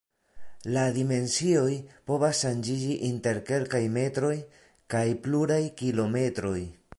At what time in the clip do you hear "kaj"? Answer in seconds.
4.95-5.05